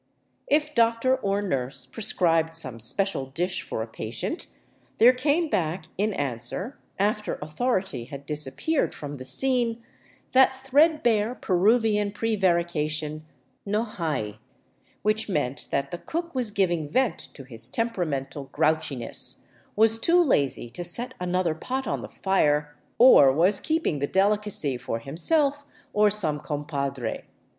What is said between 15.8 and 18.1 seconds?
the cook was giving vent to his tempera